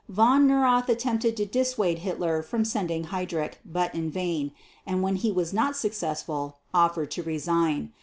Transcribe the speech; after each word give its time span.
Von 0.09 0.47
Neurath 0.47 0.89
attempted 0.89 1.37
to 1.37 1.45
dissuade 1.45 1.99
Hitler 1.99 2.41
from 2.41 2.65
sending 2.65 3.05
Heydrich, 3.09 3.59
but 3.63 3.93
in 3.93 4.09
vain, 4.09 4.51
and 4.83 5.03
when 5.03 5.15
he 5.17 5.31
was 5.31 5.53
not 5.53 5.77
successful, 5.77 6.57
offered 6.73 7.11
to 7.11 7.21
resign. 7.21 7.93